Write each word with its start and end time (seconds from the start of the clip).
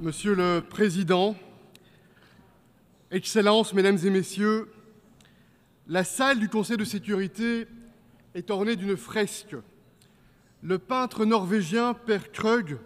Monsieur 0.00 0.36
le 0.36 0.60
Président, 0.60 1.34
Excellences, 3.10 3.74
Mesdames 3.74 3.98
et 4.04 4.10
Messieurs, 4.10 4.70
la 5.88 6.04
salle 6.04 6.38
du 6.38 6.48
Conseil 6.48 6.76
de 6.76 6.84
sécurité 6.84 7.66
est 8.36 8.48
ornée 8.52 8.76
d'une 8.76 8.96
fresque. 8.96 9.56
Le 10.62 10.78
peintre 10.78 11.24
norvégien 11.24 11.94
Per 11.94 12.30
Krug 12.32 12.78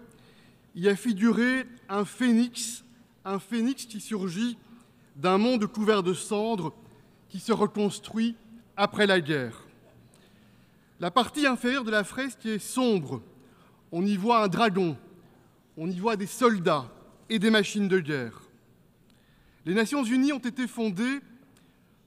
y 0.75 0.88
a 0.88 0.96
figuré 0.96 1.67
un 1.90 2.06
phénix, 2.06 2.83
un 3.27 3.39
phénix 3.39 3.85
qui 3.85 4.01
surgit 4.01 4.57
d'un 5.15 5.37
monde 5.37 5.67
couvert 5.67 6.03
de 6.03 6.15
cendres 6.15 6.73
qui 7.29 7.41
se 7.41 7.53
reconstruit 7.53 8.37
après 8.75 9.07
la 9.07 9.21
guerre. 9.21 9.67
La 10.99 11.11
partie 11.11 11.47
inférieure 11.47 11.85
de 11.85 11.91
la 11.91 12.05
fresque 12.05 12.47
est 12.47 12.59
sombre. 12.59 13.21
On 13.91 14.03
y 14.03 14.17
voit 14.17 14.43
un 14.43 14.49
dragon, 14.49 14.97
on 15.77 15.91
y 15.91 15.99
voit 15.99 16.17
des 16.17 16.27
soldats 16.27 16.91
et 17.29 17.39
des 17.39 17.50
machines 17.50 17.89
de 17.89 18.00
guerre. 18.00 18.41
Les 19.65 19.74
Nations 19.74 20.05
Unies 20.05 20.33
ont 20.33 20.38
été 20.38 20.66
fondées 20.66 21.20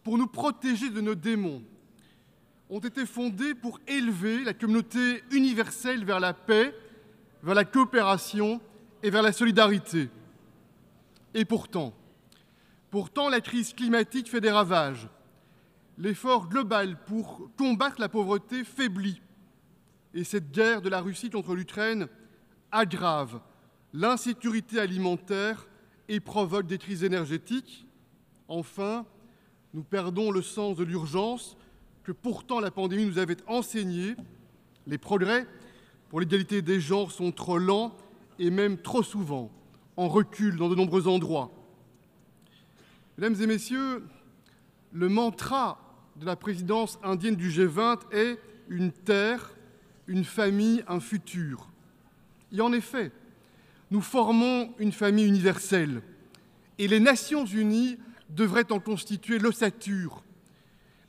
pour 0.03 0.17
nous 0.17 0.27
protéger 0.27 0.89
de 0.89 1.01
nos 1.01 1.15
démons, 1.15 1.63
ont 2.69 2.79
été 2.79 3.05
fondées 3.05 3.55
pour 3.55 3.79
élever 3.87 4.43
la 4.43 4.53
communauté 4.53 5.23
universelle 5.31 6.03
vers 6.05 6.19
la 6.19 6.33
paix, 6.33 6.75
vers 7.43 7.55
la 7.55 7.65
coopération 7.65 8.59
et 9.01 9.09
vers 9.09 9.21
la 9.21 9.31
solidarité. 9.31 10.09
Et 11.33 11.45
pourtant, 11.45 11.93
pourtant 12.91 13.29
la 13.29 13.41
crise 13.41 13.73
climatique 13.73 14.29
fait 14.29 14.41
des 14.41 14.51
ravages. 14.51 15.07
L'effort 15.97 16.49
global 16.49 16.97
pour 17.05 17.49
combattre 17.57 18.01
la 18.01 18.09
pauvreté 18.09 18.63
faiblit. 18.63 19.21
Et 20.13 20.23
cette 20.23 20.51
guerre 20.51 20.81
de 20.81 20.89
la 20.89 21.01
Russie 21.01 21.29
contre 21.29 21.55
l'Ukraine 21.55 22.07
aggrave 22.71 23.39
l'insécurité 23.95 24.79
alimentaire 24.79 25.67
et 26.09 26.19
provoque 26.19 26.67
des 26.67 26.77
crises 26.77 27.03
énergétiques. 27.03 27.87
Enfin, 28.49 29.05
nous 29.73 29.83
perdons 29.83 30.31
le 30.31 30.41
sens 30.41 30.75
de 30.75 30.83
l'urgence 30.83 31.57
que 32.03 32.11
pourtant 32.11 32.59
la 32.59 32.71
pandémie 32.71 33.05
nous 33.05 33.17
avait 33.17 33.37
enseigné. 33.47 34.15
Les 34.85 34.97
progrès 34.97 35.47
pour 36.09 36.19
l'égalité 36.19 36.61
des 36.61 36.79
genres 36.79 37.11
sont 37.11 37.31
trop 37.31 37.57
lents 37.57 37.95
et 38.37 38.49
même 38.49 38.77
trop 38.77 39.01
souvent 39.01 39.49
en 39.95 40.09
recul 40.09 40.57
dans 40.57 40.67
de 40.67 40.75
nombreux 40.75 41.07
endroits. 41.07 41.51
Mesdames 43.17 43.41
et 43.41 43.47
messieurs, 43.47 44.03
le 44.91 45.07
mantra 45.07 45.79
de 46.17 46.25
la 46.25 46.35
présidence 46.35 46.99
indienne 47.01 47.37
du 47.37 47.49
G20 47.49 47.99
est 48.11 48.37
une 48.67 48.91
terre, 48.91 49.55
une 50.07 50.25
famille, 50.25 50.83
un 50.89 50.99
futur. 50.99 51.69
Et 52.51 52.59
en 52.59 52.73
effet, 52.73 53.13
nous 53.91 54.01
formons 54.01 54.73
une 54.79 54.91
famille 54.91 55.25
universelle 55.25 56.01
et 56.77 56.87
les 56.87 56.99
Nations 56.99 57.45
Unies 57.45 57.97
devraient 58.29 58.71
en 58.71 58.79
constituer 58.79 59.39
l'ossature. 59.39 60.23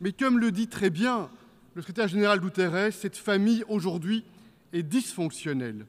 Mais 0.00 0.12
comme 0.12 0.38
le 0.38 0.52
dit 0.52 0.68
très 0.68 0.90
bien 0.90 1.30
le 1.74 1.82
secrétaire 1.82 2.08
général 2.08 2.40
Guterres, 2.40 2.92
cette 2.92 3.16
famille 3.16 3.64
aujourd'hui 3.68 4.24
est 4.72 4.82
dysfonctionnelle. 4.82 5.86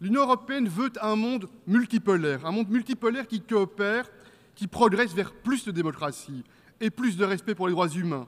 L'Union 0.00 0.22
européenne 0.22 0.68
veut 0.68 0.90
un 1.00 1.16
monde 1.16 1.48
multipolaire, 1.66 2.44
un 2.44 2.50
monde 2.50 2.68
multipolaire 2.68 3.26
qui 3.26 3.40
coopère, 3.40 4.10
qui 4.54 4.66
progresse 4.66 5.14
vers 5.14 5.32
plus 5.32 5.64
de 5.64 5.70
démocratie 5.70 6.42
et 6.80 6.90
plus 6.90 7.16
de 7.16 7.24
respect 7.24 7.54
pour 7.54 7.68
les 7.68 7.72
droits 7.72 7.88
humains. 7.88 8.26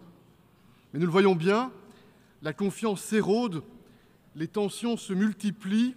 Mais 0.92 1.00
nous 1.00 1.06
le 1.06 1.12
voyons 1.12 1.34
bien, 1.34 1.72
la 2.42 2.52
confiance 2.52 3.02
s'érode, 3.02 3.62
les 4.36 4.48
tensions 4.48 4.96
se 4.96 5.12
multiplient 5.12 5.94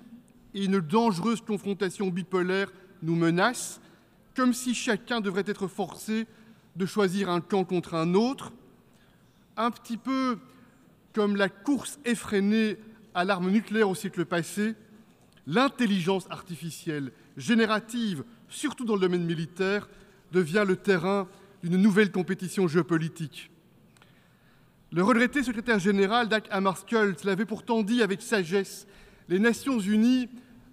et 0.53 0.65
une 0.65 0.79
dangereuse 0.79 1.41
confrontation 1.41 2.07
bipolaire 2.07 2.71
nous 3.01 3.15
menace, 3.15 3.79
comme 4.35 4.53
si 4.53 4.73
chacun 4.73 5.21
devrait 5.21 5.43
être 5.45 5.67
forcé 5.67 6.27
de 6.75 6.85
choisir 6.85 7.29
un 7.29 7.41
camp 7.41 7.63
contre 7.63 7.93
un 7.93 8.13
autre, 8.13 8.53
un 9.57 9.71
petit 9.71 9.97
peu 9.97 10.37
comme 11.13 11.35
la 11.35 11.49
course 11.49 11.99
effrénée 12.05 12.77
à 13.13 13.25
l'arme 13.25 13.51
nucléaire 13.51 13.89
au 13.89 13.95
siècle 13.95 14.25
passé, 14.25 14.75
l'intelligence 15.47 16.27
artificielle 16.29 17.11
générative, 17.35 18.23
surtout 18.47 18.85
dans 18.85 18.95
le 18.95 19.01
domaine 19.01 19.25
militaire, 19.25 19.89
devient 20.31 20.63
le 20.65 20.75
terrain 20.75 21.27
d'une 21.63 21.77
nouvelle 21.77 22.11
compétition 22.11 22.67
géopolitique. 22.67 23.51
Le 24.91 25.03
regretté 25.03 25.43
secrétaire 25.43 25.79
général 25.79 26.29
Dag 26.29 26.43
Hammarskjöld 26.49 27.23
l'avait 27.23 27.45
pourtant 27.45 27.83
dit 27.83 28.01
avec 28.01 28.21
sagesse 28.21 28.87
les 29.29 29.39
Nations 29.39 29.79
Unies 29.79 30.27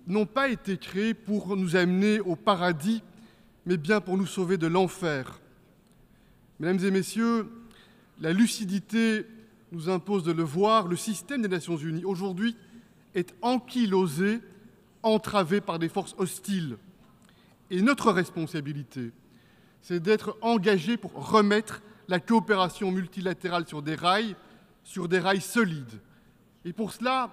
n'ont 0.06 0.26
pas 0.26 0.48
été 0.48 0.78
créées 0.78 1.14
pour 1.14 1.56
nous 1.56 1.76
amener 1.76 2.20
au 2.20 2.36
paradis, 2.36 3.02
mais 3.66 3.76
bien 3.76 4.00
pour 4.00 4.16
nous 4.16 4.26
sauver 4.26 4.56
de 4.56 4.66
l'enfer. 4.66 5.40
Mesdames 6.58 6.84
et 6.84 6.90
messieurs, 6.90 7.48
la 8.18 8.32
lucidité 8.32 9.26
nous 9.72 9.90
impose 9.90 10.24
de 10.24 10.32
le 10.32 10.42
voir, 10.42 10.88
le 10.88 10.96
système 10.96 11.42
des 11.42 11.48
Nations 11.48 11.76
Unies 11.76 12.04
aujourd'hui 12.04 12.56
est 13.14 13.34
ankylosé, 13.42 14.40
entravé 15.02 15.60
par 15.60 15.78
des 15.78 15.90
forces 15.90 16.14
hostiles. 16.16 16.78
Et 17.70 17.82
notre 17.82 18.10
responsabilité, 18.10 19.10
c'est 19.82 20.00
d'être 20.00 20.38
engagés 20.40 20.96
pour 20.96 21.12
remettre 21.12 21.82
la 22.08 22.20
coopération 22.20 22.90
multilatérale 22.90 23.66
sur 23.66 23.82
des 23.82 23.96
rails, 23.96 24.34
sur 24.82 25.08
des 25.08 25.18
rails 25.18 25.40
solides. 25.42 26.00
Et 26.64 26.72
pour 26.72 26.92
cela, 26.92 27.30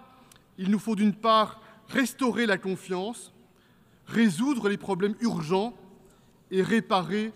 il 0.57 0.69
nous 0.69 0.79
faut 0.79 0.95
d'une 0.95 1.13
part 1.13 1.61
restaurer 1.87 2.45
la 2.45 2.57
confiance, 2.57 3.33
résoudre 4.05 4.69
les 4.69 4.77
problèmes 4.77 5.15
urgents 5.21 5.73
et 6.51 6.61
réparer 6.61 7.31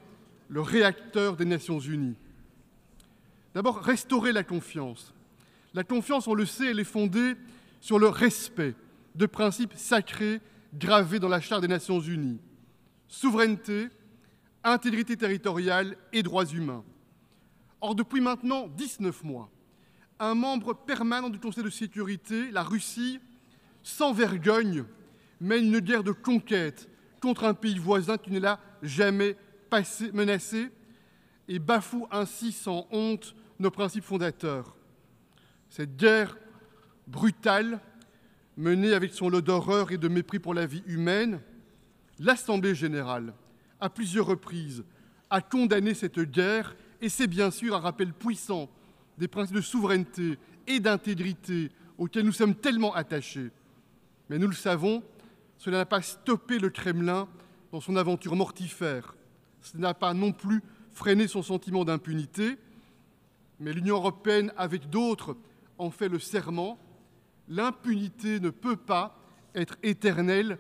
le 0.50 0.62
réacteur 0.62 1.36
des 1.36 1.46
Nations 1.46 1.80
Unies. 1.80 2.16
D'abord, 3.54 3.80
restaurer 3.80 4.32
la 4.32 4.44
confiance. 4.44 5.14
La 5.74 5.84
confiance, 5.84 6.28
on 6.28 6.34
le 6.34 6.46
sait, 6.46 6.68
elle 6.68 6.80
est 6.80 6.84
fondée 6.84 7.36
sur 7.82 8.00
le 8.00 8.08
respect 8.08 8.76
de 9.16 9.26
principes 9.26 9.74
sacrés 9.76 10.40
gravés 10.74 11.20
dans 11.20 11.30
la 11.30 11.42
Charte 11.42 11.62
des 11.62 11.68
Nations 11.68 12.00
Unies. 12.00 12.40
Souveraineté, 13.08 13.88
intégrité 14.64 15.18
territoriale 15.18 15.98
et 16.14 16.24
droits 16.24 16.46
humains. 16.46 16.84
Or, 17.82 17.96
depuis 17.96 18.22
maintenant 18.22 18.68
19 18.68 19.24
mois, 19.24 19.50
un 20.20 20.36
membre 20.36 20.74
permanent 20.74 21.30
du 21.30 21.40
Conseil 21.40 21.64
de 21.64 21.70
sécurité, 21.70 22.52
la 22.52 22.64
Russie, 22.64 23.20
sans 23.84 24.14
vergogne, 24.14 24.84
mène 25.40 25.66
une 25.66 25.80
guerre 25.80 26.04
de 26.04 26.12
conquête 26.12 26.90
contre 27.22 27.46
un 27.46 27.54
pays 27.54 27.78
voisin 27.78 28.18
qui 28.18 28.32
ne 28.32 28.40
l'a 28.40 28.60
jamais 28.82 29.36
passé, 29.70 30.12
menacé 30.12 30.72
et 31.48 31.60
bafoue 31.60 32.08
ainsi 32.12 32.52
sans 32.52 32.88
honte 32.92 33.36
nos 33.60 33.72
principes 33.72 34.04
fondateurs. 34.04 34.76
Cette 35.70 35.96
guerre 35.96 36.38
brutale, 37.08 37.80
menée 38.56 38.94
avec 38.94 39.14
son 39.14 39.30
lot 39.30 39.42
d'horreur 39.42 39.92
et 39.92 39.98
de 39.98 40.08
mépris 40.08 40.40
pour 40.40 40.54
la 40.54 40.66
vie 40.66 40.84
humaine, 40.88 41.40
l'Assemblée 42.20 42.76
générale, 42.76 43.34
à 43.80 43.90
plusieurs 43.90 44.26
reprises, 44.26 44.84
a 45.30 45.42
condamné 45.42 45.94
cette 45.94 46.20
guerre 46.20 46.76
et 47.02 47.10
c'est 47.10 47.28
bien 47.28 47.52
sûr 47.52 47.76
un 47.76 47.80
rappel 47.80 48.14
puissant 48.14 48.70
des 49.18 49.28
principes 49.28 49.56
de 49.56 49.62
souveraineté 49.62 50.38
et 50.68 50.80
d'intégrité 50.80 51.72
auxquels 51.98 52.26
nous 52.26 52.32
sommes 52.32 52.56
tellement 52.56 52.94
attachés. 52.94 53.52
Mais 54.30 54.38
nous 54.38 54.48
le 54.48 54.54
savons, 54.54 55.04
cela 55.58 55.78
n'a 55.80 55.86
pas 55.86 56.02
stoppé 56.02 56.60
le 56.60 56.70
Kremlin 56.70 57.28
dans 57.72 57.82
son 57.82 57.96
aventure 57.96 58.36
mortifère. 58.36 59.16
Cela 59.62 59.90
n'a 59.90 59.94
pas 59.94 60.14
non 60.14 60.32
plus 60.32 60.62
freiné 60.92 61.28
son 61.28 61.42
sentiment 61.42 61.86
d'impunité. 61.86 62.58
Mais 63.60 63.74
l'Union 63.74 63.96
européenne, 63.96 64.52
avec 64.58 64.90
d'autres, 64.90 65.36
en 65.78 65.90
fait 65.90 66.10
le 66.10 66.20
serment. 66.20 66.78
L'impunité 67.48 68.40
ne 68.40 68.50
peut 68.50 68.76
pas 68.76 69.18
être 69.56 69.78
éternelle 69.82 70.60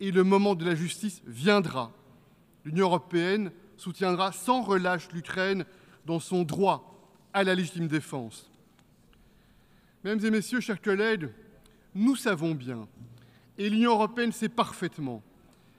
et 0.00 0.10
le 0.10 0.24
moment 0.24 0.54
de 0.54 0.64
la 0.64 0.74
justice 0.74 1.22
viendra. 1.26 1.92
L'Union 2.64 2.86
européenne 2.86 3.50
soutiendra 3.76 4.32
sans 4.32 4.62
relâche 4.62 5.08
l'Ukraine 5.12 5.64
dans 6.06 6.20
son 6.20 6.44
droit 6.44 6.97
à 7.32 7.44
la 7.44 7.54
légitime 7.54 7.88
défense. 7.88 8.50
Mesdames 10.04 10.24
et 10.26 10.30
messieurs, 10.30 10.60
chers 10.60 10.80
collègues, 10.80 11.28
nous 11.94 12.16
savons 12.16 12.54
bien, 12.54 12.86
et 13.56 13.68
l'Union 13.68 13.92
européenne 13.92 14.32
sait 14.32 14.48
parfaitement, 14.48 15.22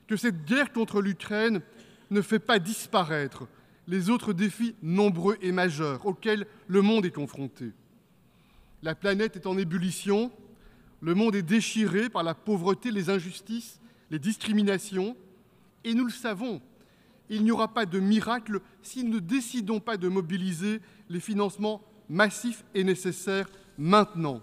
que 0.08 0.18
cette 0.18 0.46
guerre 0.46 0.74
contre 0.74 1.02
l'Ukraine 1.02 1.62
ne 2.10 2.22
fait 2.22 2.40
pas 2.40 2.60
disparaître 2.60 3.48
les 3.88 4.10
autres 4.10 4.34
défis 4.34 4.76
nombreux 4.84 5.38
et 5.42 5.52
majeurs 5.52 6.06
auxquels 6.06 6.46
le 6.68 6.82
monde 6.82 7.06
est 7.06 7.12
confronté. 7.12 7.72
La 8.84 8.96
planète 8.96 9.36
est 9.36 9.48
en 9.48 9.58
ébullition, 9.58 10.32
le 11.02 11.16
monde 11.16 11.36
est 11.36 11.42
déchiré 11.42 12.10
par 12.10 12.24
la 12.24 12.36
pauvreté, 12.36 12.92
les 12.92 13.10
injustices, 13.10 13.80
les 14.12 14.20
discriminations, 14.20 15.16
et 15.84 15.94
nous 15.94 16.06
le 16.06 16.12
savons, 16.12 16.62
il 17.30 17.44
n'y 17.44 17.52
aura 17.52 17.74
pas 17.74 17.86
de 17.86 18.00
miracle 18.00 18.62
si 18.82 19.04
nous 19.04 19.16
ne 19.16 19.20
décidons 19.20 19.80
pas 19.80 19.98
de 19.98 20.08
mobiliser 20.08 20.82
les 21.10 21.20
financements 21.20 21.82
massifs 22.10 22.64
et 22.74 22.84
nécessaires 22.84 23.48
maintenant. 23.78 24.42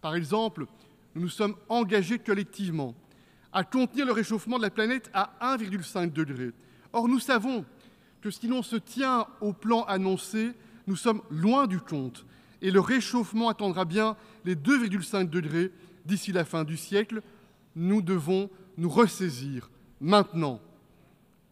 Par 0.00 0.14
exemple, 0.14 0.66
nous 1.14 1.22
nous 1.22 1.28
sommes 1.28 1.56
engagés 1.68 2.18
collectivement 2.18 2.94
à 3.52 3.64
contenir 3.64 4.06
le 4.06 4.12
réchauffement 4.12 4.56
de 4.56 4.62
la 4.62 4.70
planète 4.70 5.10
à 5.12 5.32
1,5 5.56 6.12
degré. 6.12 6.52
Or, 6.92 7.08
nous 7.08 7.18
savons 7.18 7.64
que 8.20 8.30
si 8.30 8.48
l'on 8.48 8.62
se 8.62 8.76
tient 8.76 9.26
au 9.40 9.52
plan 9.52 9.82
annoncé, 9.84 10.52
nous 10.86 10.96
sommes 10.96 11.22
loin 11.30 11.66
du 11.66 11.80
compte 11.80 12.24
et 12.62 12.70
le 12.70 12.80
réchauffement 12.80 13.48
attendra 13.48 13.84
bien 13.84 14.16
les 14.44 14.54
2,5 14.54 15.28
degrés 15.28 15.72
d'ici 16.06 16.32
la 16.32 16.44
fin 16.44 16.64
du 16.64 16.76
siècle. 16.76 17.22
Nous 17.74 18.02
devons 18.02 18.50
nous 18.76 18.90
ressaisir 18.90 19.70
maintenant. 20.00 20.60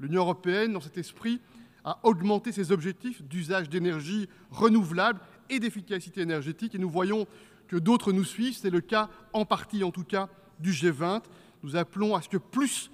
L'Union 0.00 0.23
européenne, 0.23 0.73
dans 0.73 0.81
cet 0.81 0.99
esprit, 0.99 1.41
a 1.85 1.99
augmenté 2.03 2.53
ses 2.53 2.73
objectifs 2.73 3.23
d'usage 3.23 3.69
d'énergie 3.69 4.29
renouvelable 4.50 5.21
et 5.49 5.59
d'efficacité 5.59 6.21
énergétique 6.21 6.75
et 6.75 6.79
nous 6.79 6.91
voyons 6.91 7.27
que 7.67 7.77
d'autres 7.77 8.12
nous 8.12 8.25
suivent. 8.25 8.56
C'est 8.56 8.71
le 8.71 8.81
cas, 8.81 9.09
en 9.33 9.45
partie 9.45 9.85
en 9.85 9.91
tout 9.91 10.05
cas, 10.05 10.29
du 10.59 10.73
G20. 10.73 11.23
Nous 11.62 11.77
appelons 11.77 12.15
à 12.15 12.23
ce 12.23 12.29
que 12.29 12.37
plus 12.37 12.91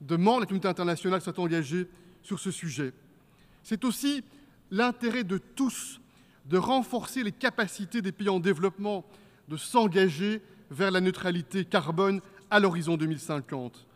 de 0.00 0.16
membres 0.16 0.38
de 0.38 0.42
la 0.42 0.46
communauté 0.46 0.68
internationale 0.68 1.20
soient 1.20 1.40
engagés 1.40 1.88
sur 2.22 2.38
ce 2.38 2.50
sujet. 2.50 2.92
C'est 3.62 3.84
aussi 3.84 4.22
l'intérêt 4.70 5.24
de 5.24 5.38
tous 5.38 6.00
de 6.46 6.58
renforcer 6.58 7.22
les 7.22 7.32
capacités 7.32 8.02
des 8.02 8.12
pays 8.12 8.28
en 8.28 8.40
développement 8.40 9.04
de 9.48 9.56
s'engager 9.56 10.42
vers 10.70 10.90
la 10.90 11.00
neutralité 11.00 11.64
carbone 11.64 12.20
à 12.50 12.60
l'horizon 12.60 12.96
2050. 12.96 13.86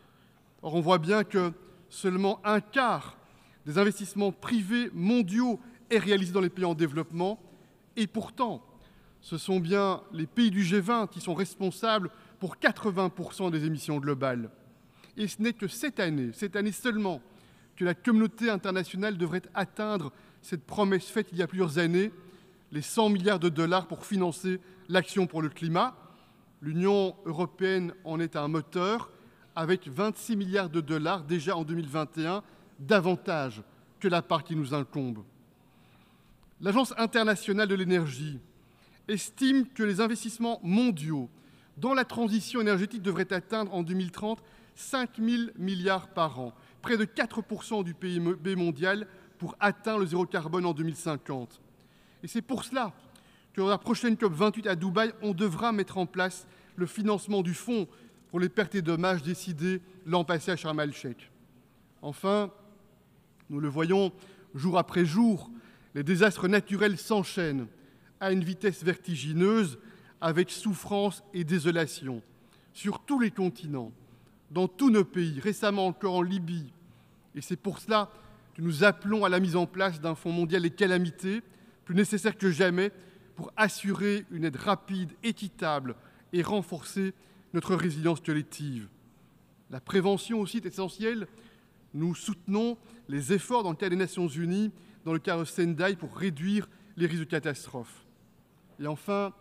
Or, 0.63 0.75
on 0.75 0.81
voit 0.81 0.99
bien 0.99 1.25
que 1.25 1.53
seulement 1.89 2.41
un 2.45 2.61
quart 2.61 3.17
des 3.67 3.79
investissements 3.79 4.33
privés 4.33 4.91
mondiaux 4.93 5.61
est 5.91 5.99
réalisé 5.99 6.33
dans 6.33 6.41
les 6.41 6.51
pays 6.51 6.65
en 6.65 6.75
développement, 6.75 7.41
et 7.97 8.07
pourtant, 8.07 8.65
ce 9.21 9.37
sont 9.37 9.61
bien 9.61 10.03
les 10.13 10.27
pays 10.27 10.51
du 10.51 10.63
G20 10.63 11.09
qui 11.09 11.21
sont 11.21 11.35
responsables 11.35 12.11
pour 12.39 12.57
80% 12.57 13.51
des 13.51 13.65
émissions 13.65 13.99
globales. 13.99 14.51
Et 15.17 15.27
ce 15.27 15.43
n'est 15.43 15.53
que 15.53 15.67
cette 15.67 15.99
année, 15.99 16.31
cette 16.33 16.57
année 16.57 16.73
seulement, 16.73 17.21
que 17.77 17.85
la 17.85 17.95
communauté 17.95 18.51
internationale 18.51 19.19
devrait 19.19 19.43
atteindre 19.55 20.13
cette 20.43 20.65
promesse 20.65 21.09
faite 21.09 21.29
il 21.33 21.39
y 21.39 21.43
a 21.43 21.47
plusieurs 21.47 21.79
années, 21.79 22.13
les 22.71 22.83
100 22.83 23.09
milliards 23.11 23.39
de 23.39 23.49
dollars 23.49 23.87
pour 23.87 24.07
financer 24.07 24.61
l'action 24.89 25.27
pour 25.27 25.43
le 25.43 25.49
climat. 25.49 25.97
L'Union 26.61 27.17
européenne 27.25 27.93
en 28.05 28.21
est 28.21 28.37
un 28.37 28.49
moteur, 28.49 29.11
avec 29.59 29.89
26 29.89 30.37
milliards 30.37 30.71
de 30.71 30.81
dollars 30.81 31.25
déjà 31.25 31.57
en 31.57 31.65
2021, 31.65 32.45
davantage 32.79 33.61
que 33.99 34.07
la 34.07 34.23
part 34.23 34.45
qui 34.45 34.55
nous 34.55 34.73
incombe. 34.73 35.25
L'Agence 36.61 36.95
internationale 36.97 37.67
de 37.67 37.75
l'énergie 37.75 38.39
estime 39.09 39.67
que 39.67 39.83
les 39.83 40.01
investissements 40.01 40.61
mondiaux 40.63 41.29
dans 41.77 41.93
la 41.93 42.05
transition 42.05 42.61
énergétique 42.61 43.03
devraient 43.03 43.33
atteindre 43.33 43.75
en 43.75 43.83
2030 43.83 44.41
5 44.77 45.11
000 45.19 45.51
milliards 45.59 46.07
par 46.07 46.39
an, 46.39 46.53
près 46.81 46.97
de 46.97 47.05
4% 47.05 47.83
du 47.83 47.95
PIB 47.95 48.55
mondial 48.55 49.09
pour 49.39 49.57
atteindre 49.59 49.99
le 49.99 50.07
zéro 50.07 50.25
carbone 50.25 50.67
en 50.67 50.73
2050. 50.73 51.61
Et 52.23 52.29
c'est 52.29 52.43
pour 52.43 52.63
cela 52.63 52.93
que 53.53 53.61
dans 53.61 53.67
la 53.67 53.79
prochaine 53.79 54.15
COP28 54.15 54.69
à 54.69 54.77
Dubaï, 54.77 55.13
on 55.21 55.33
devra 55.33 55.73
mettre 55.73 55.99
en 55.99 56.07
place 56.07 56.47
le 56.77 56.87
financement 56.87 57.43
du 57.43 57.55
fonds 57.55 57.89
pour 58.31 58.41
les 58.41 58.49
pertes 58.49 58.75
et 58.75 58.83
dommages 58.83 59.23
décidé 59.23 59.81
l'an 60.07 60.25
passé 60.25 60.51
à 60.51 60.57
Sharm 60.57 60.81
el-Sheikh. 60.81 61.31
Enfin, 62.03 62.51
nous 63.51 63.61
le 63.61 63.69
voyons 63.69 64.13
jour 64.55 64.79
après 64.79 65.05
jour, 65.05 65.51
les 65.95 66.03
désastres 66.03 66.49
naturels 66.49 66.99
s'enchaînent 66.99 67.67
à 68.21 68.33
une 68.33 68.45
vitesse 68.45 68.83
vertigineuse 68.83 69.79
avec 70.21 70.51
souffrance 70.51 71.23
et 71.33 71.45
désolation 71.45 72.23
sur 72.73 73.01
tous 73.01 73.19
les 73.19 73.31
continents, 73.31 73.93
dans 74.51 74.69
tous 74.69 74.91
nos 74.91 75.05
pays, 75.05 75.41
récemment 75.41 75.87
encore 75.87 76.15
en 76.15 76.23
Libye. 76.23 76.73
Et 77.35 77.41
c'est 77.41 77.57
pour 77.57 77.79
cela 77.79 78.11
que 78.55 78.63
nous 78.63 78.85
appelons 78.85 79.25
à 79.25 79.29
la 79.29 79.41
mise 79.41 79.57
en 79.57 79.67
place 79.67 80.01
d'un 80.01 80.15
Fonds 80.15 80.33
mondial 80.33 80.63
des 80.63 80.71
calamités, 80.71 81.43
plus 81.85 81.95
nécessaire 81.95 82.37
que 82.37 82.51
jamais, 82.51 82.93
pour 83.37 83.53
assurer 83.57 84.27
une 84.31 84.45
aide 84.45 84.57
rapide, 84.57 85.13
équitable 85.23 85.95
et 86.33 86.43
renforcer 86.43 87.15
notre 87.55 87.75
résilience 87.75 88.21
collective. 88.21 88.89
La 89.71 89.81
prévention 89.81 90.41
aussi 90.41 90.59
est 90.59 90.67
essentielle. 90.67 91.27
Nous 91.95 92.15
soutenons 92.15 92.77
les 93.09 93.33
efforts 93.33 93.63
dans 93.63 93.71
le 93.71 93.77
cadre 93.77 93.91
des 93.91 93.97
Nations 93.97 94.29
Unies, 94.29 94.71
dans 95.05 95.13
le 95.13 95.19
cadre 95.19 95.45
Sendai, 95.45 95.97
pour 95.97 96.17
réduire 96.17 96.69
les 96.97 97.07
risques 97.07 97.21
de 97.21 97.25
catastrophes. 97.25 98.05
Et 98.81 98.87
enfin, 98.87 99.33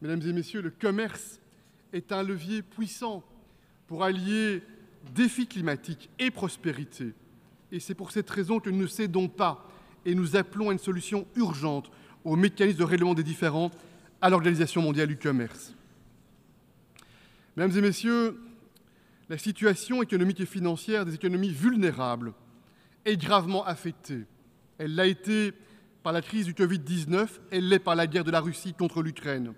mesdames 0.00 0.22
et 0.22 0.32
messieurs, 0.32 0.62
le 0.62 0.70
commerce 0.70 1.40
est 1.92 2.12
un 2.12 2.22
levier 2.22 2.62
puissant 2.62 3.22
pour 3.86 4.04
allier 4.04 4.62
défis 5.14 5.46
climatiques 5.46 6.10
et 6.18 6.30
prospérité. 6.30 7.12
Et 7.70 7.80
c'est 7.80 7.94
pour 7.94 8.10
cette 8.10 8.30
raison 8.30 8.60
que 8.60 8.70
nous 8.70 8.82
ne 8.82 8.86
cédons 8.86 9.28
pas 9.28 9.68
et 10.04 10.14
nous 10.14 10.36
appelons 10.36 10.70
à 10.70 10.72
une 10.72 10.78
solution 10.78 11.26
urgente 11.36 11.90
au 12.24 12.36
mécanisme 12.36 12.78
de 12.78 12.84
règlement 12.84 13.14
des 13.14 13.22
différends 13.22 13.70
à 14.20 14.30
l'Organisation 14.30 14.82
mondiale 14.82 15.08
du 15.08 15.16
commerce. 15.16 15.74
Mesdames 17.56 17.76
et 17.76 17.82
messieurs, 17.82 18.40
la 19.28 19.36
situation 19.36 20.02
économique 20.02 20.40
et 20.40 20.46
financière 20.46 21.04
des 21.04 21.14
économies 21.14 21.52
vulnérables 21.52 22.32
est 23.04 23.18
gravement 23.18 23.62
affectée. 23.66 24.24
Elle 24.78 24.94
l'a 24.94 25.06
été 25.06 25.52
par 26.02 26.14
la 26.14 26.22
crise 26.22 26.46
du 26.46 26.54
Covid-19, 26.54 27.28
elle 27.50 27.68
l'est 27.68 27.78
par 27.78 27.94
la 27.94 28.06
guerre 28.06 28.24
de 28.24 28.30
la 28.30 28.40
Russie 28.40 28.72
contre 28.72 29.02
l'Ukraine. 29.02 29.52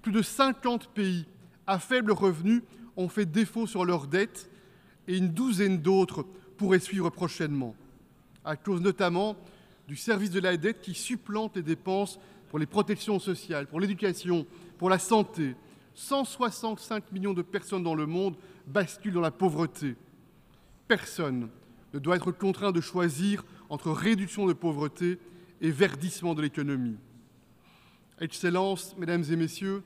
Plus 0.00 0.12
de 0.12 0.22
50 0.22 0.88
pays 0.94 1.26
à 1.66 1.78
faible 1.78 2.12
revenu 2.12 2.62
ont 2.96 3.10
fait 3.10 3.26
défaut 3.26 3.66
sur 3.66 3.84
leurs 3.84 4.06
dettes 4.06 4.50
et 5.06 5.18
une 5.18 5.28
douzaine 5.28 5.82
d'autres 5.82 6.24
pourraient 6.56 6.78
suivre 6.78 7.10
prochainement, 7.10 7.76
à 8.42 8.56
cause 8.56 8.80
notamment 8.80 9.36
du 9.86 9.96
service 9.96 10.30
de 10.30 10.40
la 10.40 10.56
dette 10.56 10.80
qui 10.80 10.94
supplante 10.94 11.56
les 11.56 11.62
dépenses 11.62 12.18
pour 12.48 12.58
les 12.58 12.66
protections 12.66 13.18
sociales, 13.18 13.66
pour 13.66 13.80
l'éducation, 13.80 14.46
pour 14.78 14.88
la 14.88 14.98
santé. 14.98 15.54
165 15.94 17.12
millions 17.12 17.34
de 17.34 17.42
personnes 17.42 17.82
dans 17.82 17.94
le 17.94 18.06
monde 18.06 18.36
basculent 18.66 19.14
dans 19.14 19.20
la 19.20 19.30
pauvreté. 19.30 19.96
Personne 20.88 21.48
ne 21.92 21.98
doit 21.98 22.16
être 22.16 22.32
contraint 22.32 22.72
de 22.72 22.80
choisir 22.80 23.44
entre 23.68 23.90
réduction 23.90 24.46
de 24.46 24.52
pauvreté 24.52 25.18
et 25.60 25.70
verdissement 25.70 26.34
de 26.34 26.42
l'économie. 26.42 26.96
Excellence, 28.20 28.96
mesdames 28.96 29.24
et 29.30 29.36
messieurs, 29.36 29.82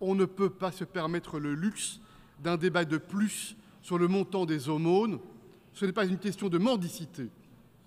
on 0.00 0.14
ne 0.14 0.24
peut 0.24 0.50
pas 0.50 0.72
se 0.72 0.84
permettre 0.84 1.38
le 1.38 1.54
luxe 1.54 2.00
d'un 2.42 2.56
débat 2.56 2.84
de 2.84 2.98
plus 2.98 3.56
sur 3.82 3.98
le 3.98 4.08
montant 4.08 4.46
des 4.46 4.68
aumônes. 4.68 5.18
Ce 5.72 5.84
n'est 5.84 5.92
pas 5.92 6.06
une 6.06 6.18
question 6.18 6.48
de 6.48 6.58
mendicité, 6.58 7.28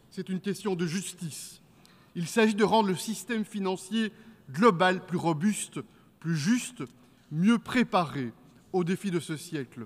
c'est 0.10 0.30
une 0.30 0.40
question 0.40 0.76
de 0.76 0.86
justice. 0.86 1.62
Il 2.16 2.28
s'agit 2.28 2.56
de 2.56 2.64
rendre 2.64 2.90
le 2.90 2.96
système 2.96 3.46
financier 3.46 4.12
global 4.52 5.06
plus 5.06 5.18
robuste, 5.18 5.80
plus 6.20 6.36
juste, 6.36 6.84
mieux 7.32 7.60
préparé 7.60 8.32
aux 8.74 8.84
défis 8.84 9.12
de 9.12 9.20
ce 9.20 9.38
siècle. 9.38 9.86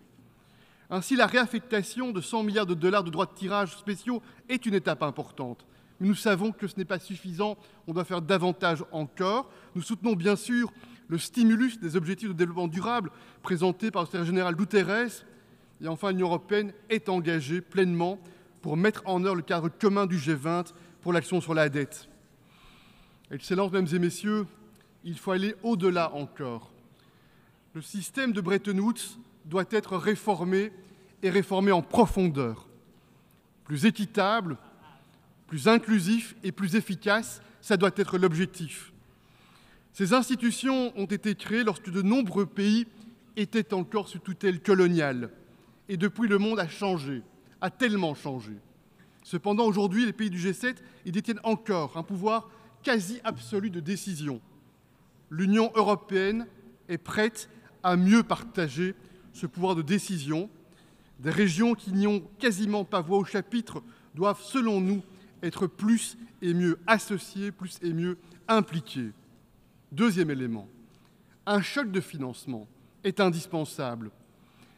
Ainsi, 0.90 1.16
la 1.16 1.26
réaffectation 1.26 2.12
de 2.12 2.22
100 2.22 2.44
milliards 2.44 2.66
de 2.66 2.74
dollars 2.74 3.04
de 3.04 3.10
droits 3.10 3.26
de 3.26 3.34
tirage 3.34 3.76
spéciaux 3.76 4.22
est 4.50 4.66
une 4.66 4.74
étape 4.74 5.02
importante. 5.02 5.66
Mais 6.00 6.08
nous 6.08 6.16
savons 6.16 6.52
que 6.52 6.68
ce 6.68 6.78
n'est 6.78 6.86
pas 6.86 7.00
suffisant, 7.00 7.58
on 7.88 7.94
doit 7.94 8.04
faire 8.04 8.22
davantage 8.22 8.84
encore. 8.92 9.50
Nous 9.76 9.82
soutenons 9.82 10.14
bien 10.14 10.36
sûr 10.36 10.72
le 11.08 11.18
stimulus 11.18 11.80
des 11.80 11.96
objectifs 11.96 12.30
de 12.30 12.34
développement 12.34 12.68
durable 12.68 13.12
présenté 13.42 13.92
par 13.92 14.04
le 14.04 14.06
secrétaire 14.08 14.26
général 14.26 14.56
Guterres. 14.56 15.26
Et 15.82 15.88
enfin, 15.88 16.12
l'Union 16.12 16.28
européenne 16.28 16.74
est 16.90 17.10
engagée 17.10 17.62
pleinement 17.62 18.20
pour 18.62 18.78
mettre 18.78 19.02
en 19.06 19.24
œuvre 19.24 19.36
le 19.36 19.42
cadre 19.42 19.70
commun 19.70 20.06
du 20.06 20.18
G20 20.18 20.74
pour 21.02 21.14
l'action 21.14 21.42
sur 21.42 21.54
la 21.54 21.70
dette. 21.70 22.08
Excellences, 23.32 23.72
mesdames 23.72 23.96
et 23.96 24.00
messieurs, 24.00 24.46
il 25.04 25.18
faut 25.18 25.32
aller 25.32 25.56
au-delà 25.64 26.14
encore. 26.14 26.73
Le 27.74 27.82
système 27.82 28.34
de 28.34 28.42
Bretton 28.42 28.78
Woods 28.78 29.18
doit 29.46 29.66
être 29.72 29.98
réformé 29.98 30.72
et 31.22 31.30
réformé 31.30 31.72
en 31.72 31.82
profondeur. 31.82 32.68
Plus 33.64 33.86
équitable, 33.86 34.58
plus 35.48 35.68
inclusif 35.68 36.36
et 36.44 36.52
plus 36.52 36.76
efficace, 36.76 37.42
ça 37.62 37.78
doit 37.78 37.92
être 37.96 38.18
l'objectif. 38.18 38.92
Ces 39.94 40.14
institutions 40.14 40.92
ont 40.98 41.06
été 41.06 41.36
créées 41.36 41.64
lorsque 41.64 41.90
de 41.90 42.02
nombreux 42.02 42.46
pays 42.46 42.88
étaient 43.36 43.74
encore 43.74 44.08
sous 44.08 44.20
tutelle 44.20 44.62
coloniale. 44.62 45.30
Et 45.90 45.98
depuis, 45.98 46.28
le 46.28 46.38
monde 46.38 46.60
a 46.60 46.68
changé 46.68 47.24
a 47.64 47.70
tellement 47.70 48.14
changé. 48.14 48.52
Cependant, 49.24 49.66
aujourd'hui, 49.66 50.06
les 50.06 50.12
pays 50.12 50.30
du 50.30 50.38
G7 50.38 50.76
ils 51.06 51.14
détiennent 51.14 51.40
encore 51.44 51.96
un 51.96 52.04
pouvoir 52.04 52.50
quasi 52.84 53.22
absolu 53.24 53.70
de 53.70 53.80
décision. 53.80 54.42
L'Union 55.32 55.72
européenne 55.76 56.46
est 56.90 56.98
prête 56.98 57.50
à 57.84 57.96
mieux 57.96 58.24
partager 58.24 58.96
ce 59.34 59.46
pouvoir 59.46 59.76
de 59.76 59.82
décision. 59.82 60.50
Des 61.20 61.30
régions 61.30 61.76
qui 61.76 61.92
n'y 61.92 62.08
ont 62.08 62.22
quasiment 62.40 62.86
pas 62.86 63.02
voix 63.02 63.20
au 63.20 63.26
chapitre 63.26 63.84
doivent, 64.16 64.42
selon 64.42 64.82
nous, 64.82 65.04
être 65.42 65.68
plus 65.68 66.18
et 66.42 66.54
mieux 66.54 66.80
associées, 66.88 67.52
plus 67.52 67.78
et 67.82 67.94
mieux 67.94 68.18
impliquées. 68.48 69.12
Deuxième 69.92 70.32
élément, 70.32 70.68
un 71.46 71.62
choc 71.62 71.92
de 71.92 72.02
financement 72.02 72.68
est 73.04 73.20
indispensable 73.20 74.12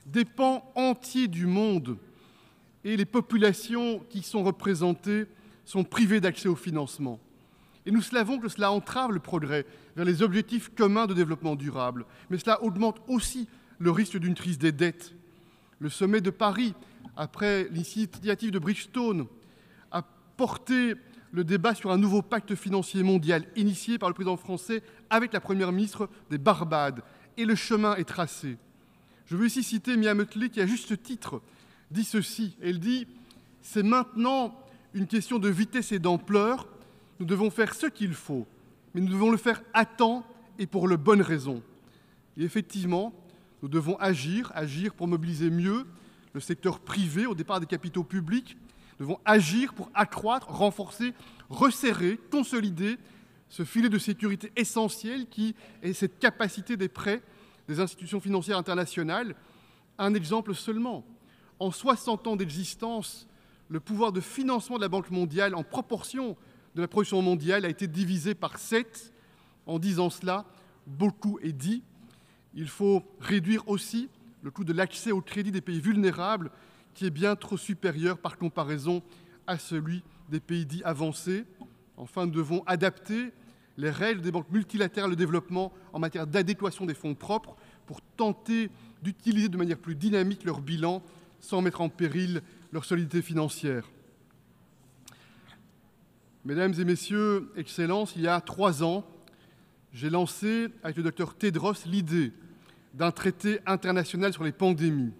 des 0.06 0.26
pans 0.26 0.72
entiers 0.76 1.28
du 1.28 1.46
monde 1.46 1.98
et 2.84 2.96
les 2.96 3.06
populations 3.06 4.00
qui 4.10 4.22
sont 4.22 4.44
représentées 4.44 5.26
sont 5.66 5.84
privées 5.84 6.22
d'accès 6.22 6.48
au 6.48 6.56
financement. 6.56 7.20
Et 7.86 7.92
nous 7.92 8.01
savons 8.01 8.39
que 8.39 8.50
cela 8.50 8.72
entrave 8.72 9.12
le 9.12 9.20
progrès 9.20 9.65
vers 9.96 10.06
les 10.06 10.24
objectifs 10.24 10.72
communs 10.75 11.06
de 11.06 11.13
développement 11.13 11.56
durable, 11.56 12.06
mais 12.30 12.38
cela 12.38 12.62
augmente 12.63 13.01
aussi 13.08 13.48
le 13.80 13.92
risque 13.92 14.18
d'une 14.18 14.34
crise 14.34 14.58
des 14.58 14.72
dettes. 14.72 15.13
Le 15.80 15.89
sommet 15.89 16.22
de 16.22 16.30
Paris, 16.30 16.74
après 17.15 17.68
l'initiative 17.70 18.51
de 18.51 18.60
Bridgestone, 18.60 19.27
a 19.92 20.04
porté 20.38 20.96
le 21.32 21.44
débat 21.44 21.75
sur 21.75 21.92
un 21.92 21.98
nouveau 21.98 22.22
pacte 22.22 22.56
financier 22.56 23.04
mondial 23.04 23.46
initié 23.56 23.98
par 23.98 24.10
le 24.10 24.15
président 24.15 24.38
français 24.38 24.82
avec 25.10 25.34
la 25.34 25.42
première 25.42 25.72
ministre 25.72 26.10
des 26.30 26.38
Barbades. 26.38 27.01
Et 27.38 27.46
le 27.46 27.56
chemin 27.56 27.96
est 27.96 28.06
tracé. 28.06 28.58
Je 29.25 29.36
veux 29.36 29.48
ici 29.48 29.63
citer 29.63 29.98
Mia 29.98 30.13
Mottley 30.13 30.50
qui, 30.50 30.62
à 30.62 30.65
juste 30.65 31.01
titre, 31.04 31.42
dit 31.92 32.06
ceci. 32.06 32.56
Elle 32.62 32.80
dit 32.80 33.08
C'est 33.62 33.84
maintenant 33.84 34.56
une 34.94 35.08
question 35.08 35.39
de 35.39 35.50
vitesse 35.50 35.92
et 35.92 36.00
d'ampleur. 36.00 36.68
Nous 37.19 37.25
devons 37.25 37.50
faire 37.50 37.74
ce 37.74 37.88
qu'il 37.88 38.13
faut, 38.13 38.45
mais 38.93 39.01
nous 39.01 39.12
devons 39.12 39.31
le 39.31 39.38
faire 39.38 39.62
à 39.74 39.86
temps 39.86 40.25
et 40.60 40.67
pour 40.67 40.88
de 40.89 40.95
bonnes 40.95 41.22
raisons. 41.22 41.62
Et 42.38 42.43
effectivement, 42.43 43.13
nous 43.62 43.69
devons 43.69 43.98
agir, 43.98 44.51
agir 44.53 44.93
pour 44.93 45.07
mobiliser 45.07 45.50
mieux 45.50 45.86
le 46.34 46.39
secteur 46.39 46.79
privé 46.79 47.25
au 47.25 47.36
départ 47.36 47.60
des 47.60 47.65
capitaux 47.65 48.03
publics. 48.03 48.57
Nous 49.00 49.05
devons 49.05 49.19
agir 49.25 49.74
pour 49.74 49.89
accroître, 49.93 50.50
renforcer, 50.50 51.13
resserrer, 51.50 52.19
consolider 52.31 52.98
ce 53.48 53.63
filet 53.63 53.89
de 53.89 53.98
sécurité 53.98 54.51
essentiel 54.55 55.27
qui 55.27 55.55
est 55.81 55.93
cette 55.93 56.19
capacité 56.19 56.75
des 56.77 56.89
prêts 56.89 57.22
des 57.67 57.79
institutions 57.79 58.19
financières 58.19 58.57
internationales. 58.57 59.36
Un 59.98 60.13
exemple 60.13 60.53
seulement. 60.53 61.05
En 61.60 61.72
60 61.72 62.27
ans 62.27 62.36
d'existence, 62.36 63.27
le 63.69 63.79
pouvoir 63.79 64.12
de 64.12 64.19
financement 64.19 64.75
de 64.75 64.81
la 64.81 64.89
Banque 64.89 65.10
mondiale 65.10 65.55
en 65.55 65.63
proportion 65.63 66.36
de 66.75 66.82
la 66.82 66.88
production 66.88 67.22
mondiale 67.22 67.65
a 67.65 67.70
été 67.70 67.88
divisé 67.88 68.36
par 68.36 68.60
7. 68.60 69.13
En 69.65 69.79
disant 69.79 70.10
cela, 70.10 70.46
beaucoup 70.86 71.39
est 71.41 71.53
dit. 71.53 71.82
Il 72.53 72.67
faut 72.67 73.03
réduire 73.20 73.67
aussi 73.67 74.10
le 74.44 74.51
coût 74.51 74.63
de 74.63 74.74
l'accès 74.74 75.12
au 75.12 75.22
crédit 75.22 75.51
des 75.51 75.62
pays 75.62 75.82
vulnérables, 75.82 76.51
qui 76.94 77.05
est 77.05 77.12
bien 77.12 77.36
trop 77.36 77.58
supérieur 77.58 78.17
par 78.17 78.38
comparaison 78.38 79.01
à 79.48 79.58
celui 79.58 80.03
des 80.29 80.39
pays 80.39 80.65
dits 80.65 80.84
avancés. 80.84 81.46
Enfin, 81.98 82.25
nous 82.25 82.32
devons 82.32 82.63
adapter 82.67 83.32
les 83.77 83.89
règles 83.89 84.22
des 84.22 84.32
banques 84.32 84.51
multilatérales 84.51 85.12
de 85.12 85.15
développement 85.15 85.74
en 85.94 86.00
matière 86.00 86.27
d'adéquation 86.27 86.86
des 86.86 86.94
fonds 86.94 87.15
propres 87.15 87.55
pour 87.86 88.01
tenter 88.01 88.70
d'utiliser 89.01 89.50
de 89.50 89.58
manière 89.58 89.77
plus 89.77 89.96
dynamique 89.96 90.44
leur 90.44 90.62
bilan 90.62 91.01
sans 91.39 91.62
mettre 91.62 91.82
en 91.82 91.89
péril 91.89 92.41
leur 92.72 92.86
solidité 92.86 93.22
financière. 93.22 93.86
Mesdames 96.46 96.75
et 96.78 96.86
Messieurs, 96.86 97.52
Excellences, 97.58 98.14
il 98.16 98.22
y 98.22 98.28
a 98.28 98.40
trois 98.40 98.84
ans, 98.84 99.04
j'ai 99.92 100.12
lancé 100.12 100.68
avec 100.84 100.96
le 100.96 101.02
docteur 101.02 101.34
Tedros 101.34 101.74
l'idée 101.88 102.34
d'un 102.94 103.10
traité 103.10 103.62
international 103.66 104.32
sur 104.32 104.44
les 104.44 104.52
pandémies. 104.52 105.12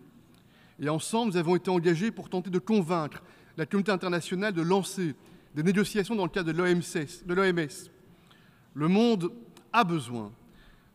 Et 0.80 0.88
ensemble, 0.88 1.32
nous 1.32 1.38
avons 1.38 1.56
été 1.56 1.72
engagés 1.72 2.12
pour 2.12 2.30
tenter 2.30 2.52
de 2.52 2.60
convaincre 2.60 3.24
la 3.58 3.66
communauté 3.66 3.92
internationale 3.92 4.54
de 4.54 4.62
lancer 4.62 5.16
des 5.56 5.64
négociations 5.64 6.14
dans 6.14 6.26
le 6.26 6.30
cadre 6.30 6.54
de 6.54 7.34
l'OMS. 7.34 7.90
Le 8.76 8.88
monde 8.88 9.32
a 9.74 9.84
besoin 9.84 10.32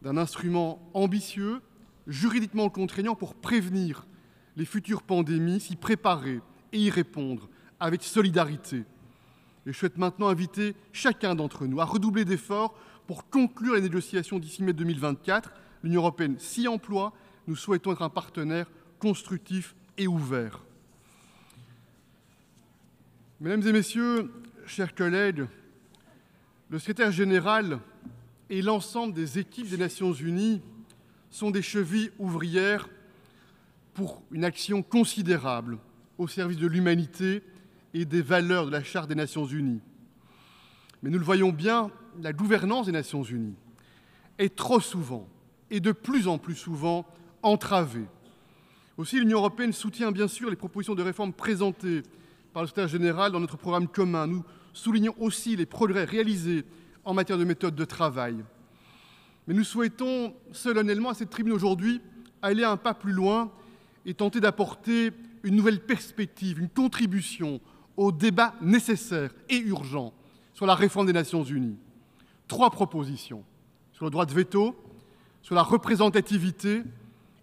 d'un 0.00 0.16
instrument 0.16 0.80
ambitieux, 0.94 1.60
juridiquement 2.06 2.68
contraignant 2.68 3.16
pour 3.16 3.34
prévenir 3.34 4.06
les 4.54 4.64
futures 4.64 5.02
pandémies, 5.02 5.58
s'y 5.58 5.74
préparer 5.74 6.40
et 6.72 6.78
y 6.78 6.88
répondre 6.88 7.48
avec 7.80 8.04
solidarité. 8.04 8.84
Et 9.66 9.72
je 9.72 9.78
souhaite 9.78 9.98
maintenant 9.98 10.28
inviter 10.28 10.74
chacun 10.92 11.34
d'entre 11.34 11.66
nous 11.66 11.80
à 11.80 11.84
redoubler 11.84 12.24
d'efforts 12.24 12.74
pour 13.06 13.28
conclure 13.28 13.74
les 13.74 13.82
négociations 13.82 14.38
d'ici 14.38 14.62
mai 14.62 14.72
2024. 14.72 15.52
L'Union 15.82 16.00
européenne 16.00 16.38
s'y 16.38 16.68
emploie. 16.68 17.12
Nous 17.46 17.56
souhaitons 17.56 17.92
être 17.92 18.02
un 18.02 18.08
partenaire 18.08 18.70
constructif 18.98 19.74
et 19.98 20.06
ouvert. 20.06 20.64
Mesdames 23.40 23.66
et 23.66 23.72
Messieurs, 23.72 24.30
chers 24.66 24.94
collègues, 24.94 25.46
le 26.68 26.78
secrétaire 26.78 27.10
général 27.10 27.80
et 28.48 28.62
l'ensemble 28.62 29.12
des 29.12 29.38
équipes 29.38 29.68
des 29.68 29.76
Nations 29.76 30.12
Unies 30.12 30.62
sont 31.30 31.50
des 31.50 31.62
chevilles 31.62 32.10
ouvrières 32.18 32.88
pour 33.94 34.22
une 34.30 34.44
action 34.44 34.82
considérable 34.82 35.78
au 36.18 36.28
service 36.28 36.58
de 36.58 36.66
l'humanité 36.66 37.42
et 37.94 38.04
des 38.04 38.22
valeurs 38.22 38.66
de 38.66 38.70
la 38.70 38.82
Charte 38.82 39.08
des 39.08 39.14
Nations 39.14 39.46
Unies. 39.46 39.80
Mais 41.02 41.10
nous 41.10 41.18
le 41.18 41.24
voyons 41.24 41.50
bien, 41.50 41.90
la 42.20 42.32
gouvernance 42.32 42.86
des 42.86 42.92
Nations 42.92 43.22
Unies 43.22 43.54
est 44.38 44.54
trop 44.54 44.80
souvent 44.80 45.28
et 45.70 45.80
de 45.80 45.92
plus 45.92 46.28
en 46.28 46.38
plus 46.38 46.54
souvent 46.54 47.06
entravée. 47.42 48.06
Aussi, 48.96 49.18
l'Union 49.18 49.38
européenne 49.38 49.72
soutient 49.72 50.12
bien 50.12 50.28
sûr 50.28 50.50
les 50.50 50.56
propositions 50.56 50.94
de 50.94 51.02
réforme 51.02 51.32
présentées 51.32 52.02
par 52.52 52.62
le 52.62 52.68
secrétaire 52.68 52.88
général 52.88 53.32
dans 53.32 53.40
notre 53.40 53.56
programme 53.56 53.88
commun. 53.88 54.26
Nous 54.26 54.44
soulignons 54.72 55.14
aussi 55.18 55.56
les 55.56 55.66
progrès 55.66 56.04
réalisés 56.04 56.64
en 57.04 57.14
matière 57.14 57.38
de 57.38 57.44
méthode 57.44 57.74
de 57.74 57.84
travail. 57.84 58.36
Mais 59.46 59.54
nous 59.54 59.64
souhaitons 59.64 60.34
solennellement 60.52 61.10
à 61.10 61.14
cette 61.14 61.30
tribune 61.30 61.52
aujourd'hui 61.52 62.00
aller 62.42 62.64
un 62.64 62.76
pas 62.76 62.94
plus 62.94 63.12
loin 63.12 63.50
et 64.04 64.14
tenter 64.14 64.40
d'apporter 64.40 65.12
une 65.42 65.56
nouvelle 65.56 65.80
perspective, 65.80 66.58
une 66.58 66.68
contribution 66.68 67.60
au 67.96 68.12
débat 68.12 68.54
nécessaire 68.60 69.30
et 69.48 69.58
urgent 69.58 70.12
sur 70.54 70.66
la 70.66 70.74
réforme 70.74 71.06
des 71.06 71.12
Nations 71.12 71.44
Unies. 71.44 71.78
Trois 72.48 72.70
propositions 72.70 73.44
sur 73.92 74.04
le 74.06 74.10
droit 74.10 74.26
de 74.26 74.32
veto, 74.32 74.74
sur 75.42 75.54
la 75.54 75.62
représentativité 75.62 76.82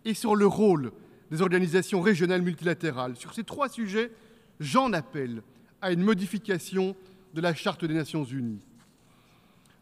et 0.05 0.13
sur 0.13 0.35
le 0.35 0.47
rôle 0.47 0.91
des 1.29 1.41
organisations 1.41 2.01
régionales 2.01 2.41
multilatérales. 2.41 3.15
Sur 3.15 3.33
ces 3.33 3.43
trois 3.43 3.69
sujets, 3.69 4.11
j'en 4.59 4.93
appelle 4.93 5.43
à 5.81 5.91
une 5.91 6.01
modification 6.01 6.95
de 7.33 7.41
la 7.41 7.53
Charte 7.53 7.85
des 7.85 7.93
Nations 7.93 8.23
Unies. 8.23 8.65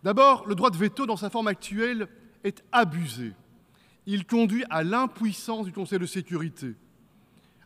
D'abord, 0.04 0.46
le 0.48 0.56
droit 0.56 0.70
de 0.70 0.78
veto 0.78 1.06
dans 1.06 1.18
sa 1.18 1.30
forme 1.30 1.48
actuelle 1.48 2.08
est 2.44 2.64
abusé. 2.72 3.34
Il 4.06 4.26
conduit 4.26 4.64
à 4.70 4.84
l'impuissance 4.84 5.66
du 5.66 5.72
Conseil 5.72 6.00
de 6.00 6.06
sécurité. 6.06 6.76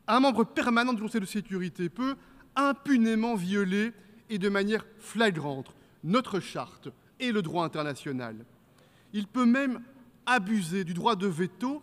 Un 0.08 0.20
membre 0.20 0.44
permanent 0.44 0.94
du 0.94 1.02
Conseil 1.02 1.22
de 1.22 1.26
sécurité 1.26 1.90
peut 1.90 2.16
impunément 2.60 3.36
violer 3.36 3.94
et 4.30 4.38
de 4.38 4.50
manière 4.50 4.86
flagrante 5.00 5.74
notre 6.04 6.40
charte 6.40 6.90
et 7.20 7.32
le 7.32 7.42
droit 7.42 7.66
international. 7.66 8.36
Il 9.14 9.28
peut 9.28 9.46
même 9.46 9.82
abuser 10.26 10.84
du 10.84 10.94
droit 10.94 11.16
de 11.16 11.28
veto 11.28 11.82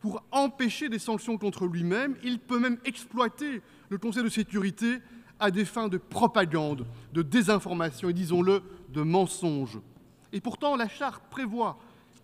pour 0.00 0.22
empêcher 0.30 0.88
des 0.88 0.98
sanctions 0.98 1.38
contre 1.38 1.66
lui-même. 1.66 2.16
Il 2.22 2.38
peut 2.38 2.58
même 2.58 2.78
exploiter 2.84 3.62
le 3.88 3.98
Conseil 3.98 4.24
de 4.24 4.28
sécurité 4.28 4.98
à 5.38 5.50
des 5.50 5.64
fins 5.64 5.88
de 5.88 5.96
propagande, 5.96 6.86
de 7.12 7.22
désinformation 7.22 8.08
et, 8.08 8.12
disons-le, 8.12 8.62
de 8.90 9.02
mensonge. 9.02 9.78
Et 10.32 10.40
pourtant, 10.40 10.76
la 10.76 10.88
charte 10.88 11.22
prévoit 11.30 11.78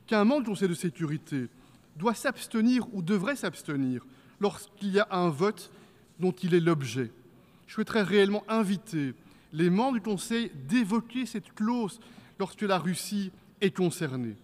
qu'un 0.06 0.24
membre 0.24 0.42
du 0.42 0.50
Conseil 0.50 0.68
de 0.68 0.74
sécurité 0.74 1.48
doit 1.96 2.14
s'abstenir 2.14 2.86
ou 2.92 3.02
devrait 3.02 3.36
s'abstenir 3.36 4.04
lorsqu'il 4.40 4.90
y 4.90 5.00
a 5.00 5.08
un 5.10 5.28
vote 5.28 5.70
dont 6.18 6.32
il 6.32 6.54
est 6.54 6.60
l'objet. 6.60 7.10
Je 7.72 7.76
souhaiterais 7.76 8.02
réellement 8.02 8.44
inviter 8.48 9.14
les 9.54 9.70
membres 9.70 9.94
du 9.94 10.02
Conseil 10.02 10.50
d'évoquer 10.68 11.24
cette 11.24 11.54
clause 11.54 12.00
lorsque 12.38 12.60
la 12.60 12.76
Russie 12.76 13.32
est 13.62 13.74
concernée. 13.74 14.36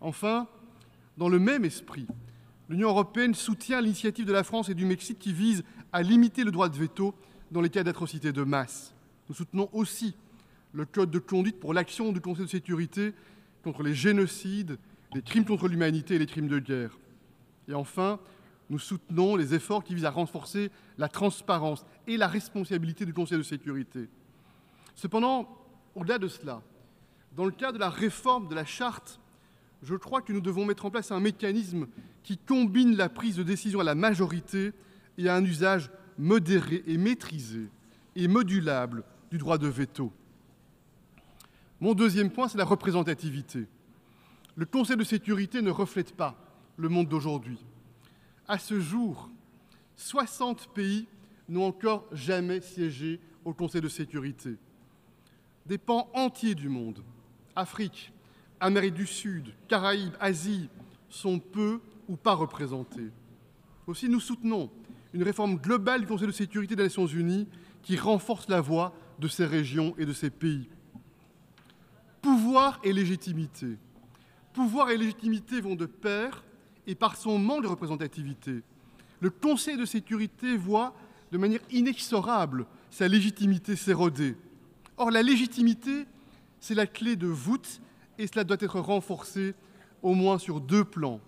Enfin, 0.00 0.48
dans 1.16 1.28
le 1.28 1.38
même 1.38 1.64
esprit, 1.64 2.08
l'Union 2.68 2.88
européenne 2.88 3.36
soutient 3.36 3.80
l'initiative 3.80 4.26
de 4.26 4.32
la 4.32 4.42
France 4.42 4.68
et 4.68 4.74
du 4.74 4.84
Mexique 4.84 5.20
qui 5.20 5.32
vise 5.32 5.62
à 5.92 6.02
limiter 6.02 6.42
le 6.42 6.50
droit 6.50 6.68
de 6.68 6.76
veto 6.76 7.14
dans 7.52 7.60
les 7.60 7.70
cas 7.70 7.84
d'atrocités 7.84 8.32
de 8.32 8.42
masse. 8.42 8.96
Nous 9.28 9.36
soutenons 9.36 9.68
aussi 9.72 10.16
le 10.72 10.86
code 10.86 11.12
de 11.12 11.20
conduite 11.20 11.60
pour 11.60 11.72
l'action 11.72 12.10
du 12.10 12.20
Conseil 12.20 12.46
de 12.46 12.50
sécurité 12.50 13.14
contre 13.62 13.84
les 13.84 13.94
génocides, 13.94 14.76
les 15.14 15.22
crimes 15.22 15.44
contre 15.44 15.68
l'humanité 15.68 16.16
et 16.16 16.18
les 16.18 16.26
crimes 16.26 16.48
de 16.48 16.58
guerre. 16.58 16.98
Et 17.68 17.74
enfin, 17.74 18.18
nous 18.70 18.78
soutenons 18.78 19.34
les 19.34 19.52
efforts 19.52 19.82
qui 19.82 19.94
visent 19.94 20.04
à 20.04 20.10
renforcer 20.10 20.70
la 20.96 21.08
transparence 21.08 21.84
et 22.06 22.16
la 22.16 22.28
responsabilité 22.28 23.04
du 23.04 23.12
Conseil 23.12 23.36
de 23.36 23.42
sécurité. 23.42 24.08
Cependant, 24.94 25.48
au-delà 25.96 26.18
de 26.18 26.28
cela, 26.28 26.62
dans 27.36 27.44
le 27.44 27.50
cadre 27.50 27.74
de 27.74 27.78
la 27.78 27.90
réforme 27.90 28.48
de 28.48 28.54
la 28.54 28.64
charte, 28.64 29.20
je 29.82 29.94
crois 29.96 30.22
que 30.22 30.32
nous 30.32 30.40
devons 30.40 30.64
mettre 30.64 30.86
en 30.86 30.90
place 30.90 31.10
un 31.10 31.20
mécanisme 31.20 31.88
qui 32.22 32.38
combine 32.38 32.96
la 32.96 33.08
prise 33.08 33.36
de 33.36 33.42
décision 33.42 33.80
à 33.80 33.84
la 33.84 33.94
majorité 33.94 34.72
et 35.18 35.28
à 35.28 35.34
un 35.34 35.44
usage 35.44 35.90
modéré 36.16 36.84
et 36.86 36.96
maîtrisé 36.96 37.68
et 38.14 38.28
modulable 38.28 39.04
du 39.30 39.38
droit 39.38 39.58
de 39.58 39.68
veto. 39.68 40.12
Mon 41.80 41.94
deuxième 41.94 42.30
point, 42.30 42.46
c'est 42.46 42.58
la 42.58 42.64
représentativité. 42.64 43.66
Le 44.54 44.66
Conseil 44.66 44.96
de 44.96 45.04
sécurité 45.04 45.62
ne 45.62 45.70
reflète 45.70 46.14
pas 46.14 46.36
le 46.76 46.88
monde 46.88 47.08
d'aujourd'hui. 47.08 47.58
À 48.50 48.58
ce 48.58 48.80
jour, 48.80 49.30
60 49.94 50.74
pays 50.74 51.06
n'ont 51.48 51.66
encore 51.66 52.04
jamais 52.10 52.60
siégé 52.60 53.20
au 53.44 53.52
Conseil 53.52 53.80
de 53.80 53.88
sécurité. 53.88 54.56
Des 55.66 55.78
pans 55.78 56.10
entiers 56.14 56.56
du 56.56 56.68
monde, 56.68 57.04
Afrique, 57.54 58.12
Amérique 58.58 58.94
du 58.94 59.06
Sud, 59.06 59.54
Caraïbes, 59.68 60.16
Asie, 60.18 60.68
sont 61.08 61.38
peu 61.38 61.78
ou 62.08 62.16
pas 62.16 62.34
représentés. 62.34 63.12
Aussi, 63.86 64.08
nous 64.08 64.18
soutenons 64.18 64.68
une 65.14 65.22
réforme 65.22 65.54
globale 65.54 66.00
du 66.00 66.08
Conseil 66.08 66.26
de 66.26 66.32
sécurité 66.32 66.74
des 66.74 66.82
Nations 66.82 67.06
Unies 67.06 67.46
qui 67.84 67.96
renforce 67.96 68.48
la 68.48 68.60
voix 68.60 68.92
de 69.20 69.28
ces 69.28 69.46
régions 69.46 69.94
et 69.96 70.06
de 70.06 70.12
ces 70.12 70.28
pays. 70.28 70.68
Pouvoir 72.20 72.80
et 72.82 72.92
légitimité. 72.92 73.78
Pouvoir 74.52 74.90
et 74.90 74.98
légitimité 74.98 75.60
vont 75.60 75.76
de 75.76 75.86
pair 75.86 76.42
et 76.90 76.96
par 76.96 77.16
son 77.16 77.38
manque 77.38 77.62
de 77.62 77.68
représentativité. 77.68 78.62
Le 79.20 79.30
Conseil 79.30 79.76
de 79.76 79.84
sécurité 79.84 80.56
voit 80.56 80.92
de 81.30 81.38
manière 81.38 81.60
inexorable 81.70 82.66
sa 82.90 83.06
légitimité 83.06 83.76
s'éroder. 83.76 84.36
Or, 84.96 85.12
la 85.12 85.22
légitimité, 85.22 86.06
c'est 86.58 86.74
la 86.74 86.88
clé 86.88 87.14
de 87.14 87.28
voûte 87.28 87.80
et 88.18 88.26
cela 88.26 88.42
doit 88.42 88.56
être 88.58 88.80
renforcé 88.80 89.54
au 90.02 90.14
moins 90.14 90.38
sur 90.38 90.60
deux 90.60 90.82
plans. 90.82 91.20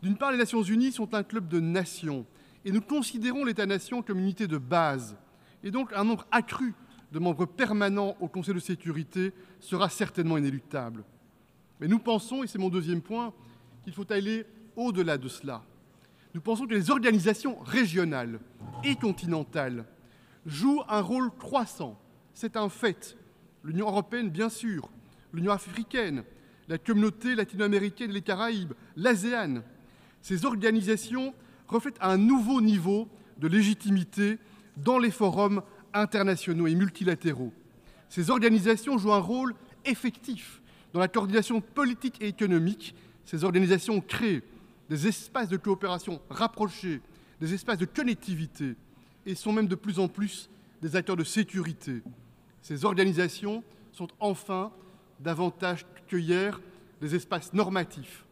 D'une 0.00 0.16
part, 0.16 0.30
les 0.30 0.38
Nations 0.38 0.62
Unies 0.62 0.92
sont 0.92 1.12
un 1.12 1.24
club 1.24 1.48
de 1.48 1.58
nations 1.58 2.24
et 2.64 2.70
nous 2.70 2.82
considérons 2.82 3.44
l'État-nation 3.44 4.00
comme 4.00 4.18
une 4.18 4.24
unité 4.26 4.46
de 4.46 4.58
base. 4.58 5.16
Et 5.64 5.72
donc, 5.72 5.92
un 5.92 6.04
nombre 6.04 6.24
accru 6.30 6.72
de 7.10 7.18
membres 7.18 7.46
permanents 7.46 8.16
au 8.20 8.28
Conseil 8.28 8.54
de 8.54 8.60
sécurité 8.60 9.32
sera 9.58 9.88
certainement 9.88 10.38
inéluctable. 10.38 11.02
Mais 11.80 11.88
nous 11.88 11.98
pensons, 11.98 12.44
et 12.44 12.46
c'est 12.46 12.60
mon 12.60 12.68
deuxième 12.68 13.02
point, 13.02 13.34
qu'il 13.84 13.92
faut 13.92 14.10
aller 14.12 14.44
au-delà 14.76 15.18
de 15.18 15.28
cela. 15.28 15.62
Nous 16.34 16.40
pensons 16.40 16.66
que 16.66 16.74
les 16.74 16.90
organisations 16.90 17.58
régionales 17.60 18.40
et 18.84 18.96
continentales 18.96 19.84
jouent 20.46 20.82
un 20.88 21.00
rôle 21.00 21.30
croissant. 21.30 22.00
C'est 22.32 22.56
un 22.56 22.68
fait. 22.68 23.16
L'Union 23.64 23.88
européenne, 23.88 24.30
bien 24.30 24.48
sûr, 24.48 24.88
l'Union 25.32 25.52
africaine, 25.52 26.24
la 26.68 26.78
communauté 26.78 27.34
latino-américaine 27.34 28.10
et 28.10 28.14
les 28.14 28.22
Caraïbes, 28.22 28.72
l'ASEAN. 28.96 29.62
Ces 30.22 30.44
organisations 30.46 31.34
reflètent 31.68 31.98
un 32.00 32.16
nouveau 32.16 32.60
niveau 32.60 33.08
de 33.38 33.48
légitimité 33.48 34.38
dans 34.76 34.98
les 34.98 35.10
forums 35.10 35.62
internationaux 35.92 36.66
et 36.66 36.74
multilatéraux. 36.74 37.52
Ces 38.08 38.30
organisations 38.30 38.98
jouent 38.98 39.12
un 39.12 39.18
rôle 39.18 39.54
effectif 39.84 40.62
dans 40.92 41.00
la 41.00 41.08
coordination 41.08 41.60
politique 41.60 42.20
et 42.20 42.28
économique. 42.28 42.94
Ces 43.24 43.44
organisations 43.44 44.00
créent 44.00 44.42
des 44.88 45.06
espaces 45.06 45.48
de 45.48 45.56
coopération 45.56 46.20
rapprochés, 46.28 47.00
des 47.40 47.54
espaces 47.54 47.78
de 47.78 47.86
connectivité 47.86 48.76
et 49.26 49.34
sont 49.34 49.52
même 49.52 49.68
de 49.68 49.74
plus 49.74 49.98
en 49.98 50.08
plus 50.08 50.50
des 50.80 50.96
acteurs 50.96 51.16
de 51.16 51.24
sécurité. 51.24 52.02
Ces 52.60 52.84
organisations 52.84 53.62
sont 53.92 54.08
enfin 54.20 54.72
davantage 55.20 55.86
que 56.08 56.16
hier 56.16 56.60
des 57.00 57.14
espaces 57.14 57.52
normatifs. 57.52 58.24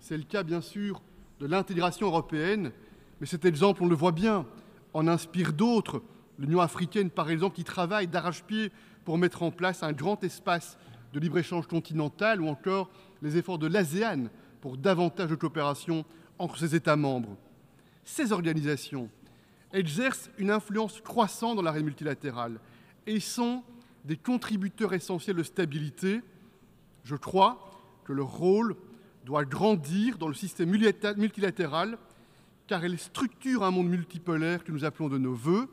C'est 0.00 0.16
le 0.16 0.22
cas 0.22 0.42
bien 0.42 0.60
sûr 0.60 1.02
de 1.40 1.46
l'intégration 1.46 2.06
européenne, 2.06 2.72
mais 3.20 3.26
cet 3.26 3.44
exemple, 3.44 3.82
on 3.82 3.86
le 3.86 3.94
voit 3.94 4.12
bien, 4.12 4.46
en 4.94 5.06
inspire 5.08 5.52
d'autres. 5.52 6.02
L'Union 6.38 6.60
africaine, 6.60 7.10
par 7.10 7.30
exemple, 7.30 7.56
qui 7.56 7.64
travaille 7.64 8.06
d'arrache-pied 8.06 8.70
pour 9.04 9.18
mettre 9.18 9.42
en 9.42 9.50
place 9.50 9.82
un 9.82 9.92
grand 9.92 10.22
espace 10.22 10.78
de 11.12 11.20
libre-échange 11.20 11.66
continental, 11.66 12.40
ou 12.40 12.48
encore 12.48 12.90
les 13.22 13.36
efforts 13.36 13.58
de 13.58 13.66
l'ASEAN 13.66 14.28
pour 14.60 14.76
davantage 14.76 15.30
de 15.30 15.34
coopération 15.34 16.04
entre 16.38 16.58
ses 16.58 16.74
États 16.74 16.96
membres. 16.96 17.36
Ces 18.04 18.32
organisations 18.32 19.10
exercent 19.72 20.30
une 20.38 20.50
influence 20.50 21.00
croissante 21.00 21.56
dans 21.56 21.62
l'arène 21.62 21.84
multilatérale 21.84 22.58
et 23.06 23.20
sont 23.20 23.62
des 24.04 24.16
contributeurs 24.16 24.94
essentiels 24.94 25.36
de 25.36 25.42
stabilité. 25.42 26.22
Je 27.04 27.16
crois 27.16 27.70
que 28.04 28.12
leur 28.12 28.28
rôle 28.28 28.76
doit 29.24 29.44
grandir 29.44 30.16
dans 30.16 30.28
le 30.28 30.34
système 30.34 30.70
multilatéral 30.70 31.98
car 32.66 32.84
elle 32.84 32.98
structure 32.98 33.62
un 33.62 33.70
monde 33.70 33.88
multipolaire 33.88 34.64
que 34.64 34.72
nous 34.72 34.84
appelons 34.84 35.08
de 35.08 35.18
nos 35.18 35.34
voeux. 35.34 35.68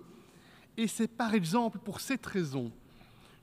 Et 0.78 0.88
c'est 0.88 1.08
par 1.08 1.34
exemple 1.34 1.78
pour 1.80 2.02
cette 2.02 2.26
raison 2.26 2.72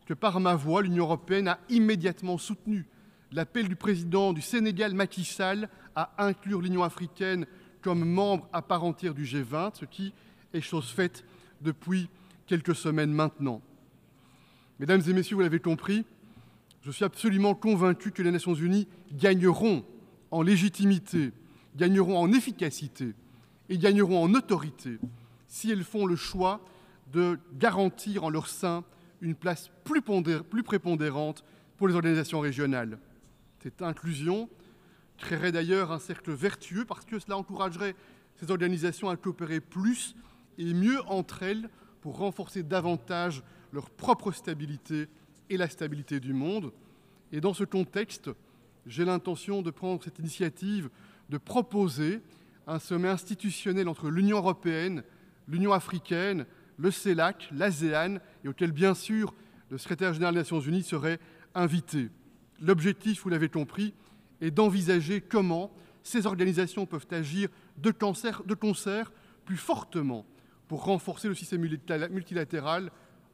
que 0.06 0.14
par 0.14 0.40
ma 0.40 0.54
voix, 0.54 0.82
l'Union 0.82 1.04
européenne 1.04 1.48
a 1.48 1.58
immédiatement 1.68 2.36
soutenu 2.36 2.86
l'appel 3.32 3.68
du 3.68 3.76
président 3.76 4.32
du 4.32 4.42
Sénégal, 4.42 4.94
Macky 4.94 5.24
Sall, 5.24 5.68
à 5.96 6.12
inclure 6.18 6.60
l'Union 6.60 6.82
africaine 6.82 7.46
comme 7.80 8.04
membre 8.04 8.48
à 8.52 8.62
part 8.62 8.84
entière 8.84 9.14
du 9.14 9.24
G20, 9.24 9.78
ce 9.80 9.84
qui 9.84 10.12
est 10.54 10.60
chose 10.60 10.90
faite 10.90 11.24
depuis 11.60 12.08
quelques 12.46 12.74
semaines 12.74 13.12
maintenant. 13.12 13.60
Mesdames 14.78 15.02
et 15.06 15.12
messieurs, 15.12 15.36
vous 15.36 15.42
l'avez 15.42 15.60
compris, 15.60 16.04
je 16.82 16.90
suis 16.90 17.04
absolument 17.04 17.54
convaincu 17.54 18.12
que 18.12 18.22
les 18.22 18.30
Nations 18.30 18.54
unies 18.54 18.88
gagneront 19.12 19.84
en 20.30 20.42
légitimité, 20.42 21.32
gagneront 21.76 22.18
en 22.18 22.32
efficacité 22.32 23.14
et 23.68 23.78
gagneront 23.78 24.22
en 24.22 24.34
autorité 24.34 24.98
si 25.46 25.70
elles 25.70 25.84
font 25.84 26.06
le 26.06 26.16
choix 26.16 26.60
de 27.12 27.38
garantir 27.58 28.24
en 28.24 28.30
leur 28.30 28.48
sein 28.48 28.84
une 29.20 29.34
place 29.34 29.70
plus, 29.84 30.02
plus 30.02 30.62
prépondérante 30.62 31.44
pour 31.76 31.86
les 31.86 31.94
organisations 31.94 32.40
régionales. 32.40 32.98
Cette 33.62 33.82
inclusion 33.82 34.48
créerait 35.18 35.52
d'ailleurs 35.52 35.92
un 35.92 36.00
cercle 36.00 36.32
vertueux 36.32 36.84
parce 36.84 37.04
que 37.04 37.20
cela 37.20 37.36
encouragerait 37.36 37.94
ces 38.36 38.50
organisations 38.50 39.08
à 39.08 39.16
coopérer 39.16 39.60
plus 39.60 40.16
et 40.58 40.74
mieux 40.74 41.00
entre 41.06 41.44
elles 41.44 41.68
pour 42.00 42.18
renforcer 42.18 42.64
davantage 42.64 43.42
leur 43.72 43.88
propre 43.90 44.32
stabilité 44.32 45.06
et 45.48 45.56
la 45.56 45.68
stabilité 45.68 46.18
du 46.18 46.32
monde. 46.32 46.72
Et 47.30 47.40
dans 47.40 47.54
ce 47.54 47.62
contexte, 47.62 48.30
j'ai 48.84 49.04
l'intention 49.04 49.62
de 49.62 49.70
prendre 49.70 50.02
cette 50.02 50.18
initiative 50.18 50.90
de 51.28 51.38
proposer 51.38 52.20
un 52.66 52.80
sommet 52.80 53.08
institutionnel 53.08 53.88
entre 53.88 54.10
l'Union 54.10 54.38
européenne, 54.38 55.04
l'Union 55.46 55.72
africaine, 55.72 56.46
le 56.78 56.90
CELAC, 56.90 57.48
l'ASEAN, 57.52 58.18
et 58.44 58.48
auquel, 58.48 58.72
bien 58.72 58.94
sûr, 58.94 59.34
le 59.70 59.78
secrétaire 59.78 60.12
général 60.12 60.34
des 60.34 60.40
Nations 60.40 60.60
Unies 60.60 60.82
serait 60.82 61.20
invité. 61.54 62.10
L'objectif, 62.62 63.22
vous 63.24 63.28
l'avez 63.28 63.48
compris, 63.48 63.92
est 64.40 64.52
d'envisager 64.52 65.20
comment 65.20 65.72
ces 66.04 66.26
organisations 66.26 66.86
peuvent 66.86 67.06
agir 67.10 67.48
de 67.76 67.90
concert, 67.90 69.12
plus 69.44 69.56
fortement 69.56 70.24
pour 70.68 70.84
renforcer 70.84 71.28
le 71.28 71.34
système 71.34 71.60
multilatéral, 71.60 72.90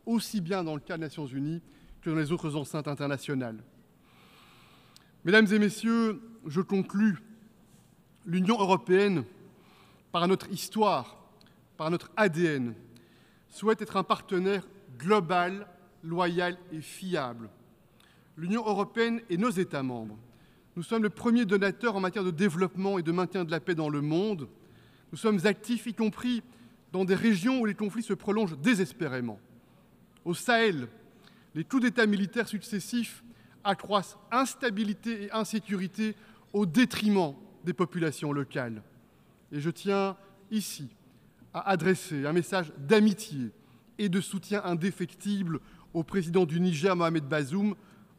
aussi 0.06 0.40
bien 0.40 0.64
dans 0.64 0.74
le 0.74 0.80
cas 0.80 0.96
des 0.96 1.02
Nations 1.02 1.26
Unies 1.26 1.62
que 2.00 2.10
dans 2.10 2.16
les 2.16 2.32
autres 2.32 2.56
enceintes 2.56 2.88
internationales. 2.88 3.62
Mesdames 5.24 5.46
et 5.52 5.58
messieurs, 5.58 6.20
je 6.46 6.62
conclus. 6.62 7.18
L'Union 8.24 8.58
européenne, 8.58 9.24
par 10.10 10.26
notre 10.26 10.50
histoire, 10.50 11.18
par 11.76 11.90
notre 11.90 12.10
ADN, 12.16 12.74
souhaite 13.48 13.82
être 13.82 13.96
un 13.96 14.04
partenaire 14.04 14.66
global, 14.98 15.66
loyal 16.02 16.56
et 16.72 16.80
fiable. 16.80 17.50
L'Union 18.38 18.64
européenne 18.64 19.20
et 19.30 19.36
nos 19.36 19.50
États 19.50 19.82
membres, 19.82 20.16
nous 20.76 20.84
sommes 20.84 21.02
le 21.02 21.10
premier 21.10 21.44
donateur 21.44 21.96
en 21.96 22.00
matière 22.00 22.22
de 22.22 22.30
développement 22.30 22.96
et 22.96 23.02
de 23.02 23.10
maintien 23.10 23.44
de 23.44 23.50
la 23.50 23.58
paix 23.58 23.74
dans 23.74 23.88
le 23.88 24.00
monde. 24.00 24.48
Nous 25.10 25.18
sommes 25.18 25.40
actifs, 25.44 25.86
y 25.88 25.92
compris 25.92 26.44
dans 26.92 27.04
des 27.04 27.16
régions 27.16 27.58
où 27.60 27.66
les 27.66 27.74
conflits 27.74 28.04
se 28.04 28.12
prolongent 28.12 28.56
désespérément. 28.56 29.40
Au 30.24 30.34
Sahel, 30.34 30.86
les 31.56 31.64
coups 31.64 31.82
d'État 31.82 32.06
militaires 32.06 32.46
successifs 32.46 33.24
accroissent 33.64 34.16
instabilité 34.30 35.24
et 35.24 35.32
insécurité 35.32 36.14
au 36.52 36.64
détriment 36.64 37.34
des 37.64 37.72
populations 37.72 38.32
locales. 38.32 38.84
Et 39.50 39.58
je 39.58 39.70
tiens 39.70 40.16
ici 40.52 40.88
à 41.52 41.70
adresser 41.70 42.24
un 42.24 42.32
message 42.32 42.72
d'amitié 42.78 43.50
et 43.98 44.08
de 44.08 44.20
soutien 44.20 44.62
indéfectible 44.64 45.58
au 45.92 46.04
président 46.04 46.46
du 46.46 46.60
Niger, 46.60 46.94
Mohamed 46.94 47.24
Bazoum, 47.24 47.74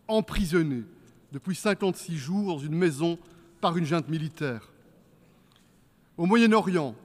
emprisonné 0.09 0.83
depuis 1.31 1.55
56 1.55 2.17
jours 2.17 2.47
dans 2.47 2.59
une 2.59 2.75
maison 2.75 3.17
par 3.61 3.77
une 3.77 3.85
junte 3.85 4.09
militaire. 4.09 4.71
Au 6.17 6.25
Moyen-Orient, 6.25 6.95